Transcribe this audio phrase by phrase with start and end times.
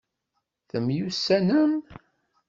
[0.69, 1.73] Temyussanem?